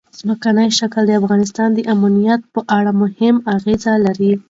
ځمکنی 0.19 0.67
شکل 0.79 1.03
د 1.07 1.11
افغانستان 1.21 1.69
د 1.73 1.79
امنیت 1.95 2.41
په 2.53 2.61
اړه 2.77 2.91
هم 3.19 3.35
اغېز 3.55 3.83
لري. 4.05 4.31